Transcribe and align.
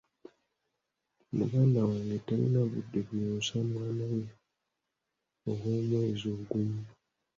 Muganda 1.37 1.79
wange 1.89 2.17
talina 2.25 2.61
budde 2.71 2.99
buyonsa 3.07 3.55
mwana 3.69 4.03
we 4.13 4.21
ow'omwezi 5.49 6.25
ogumu. 6.37 6.81